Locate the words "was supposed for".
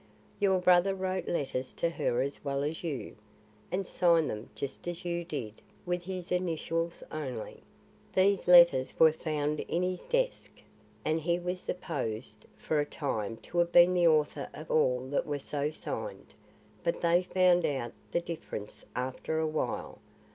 11.37-12.79